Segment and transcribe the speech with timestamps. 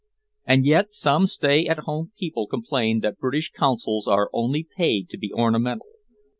[0.47, 5.17] And yet some stay at home people complain that British consuls are only paid to
[5.19, 5.85] be ornamental!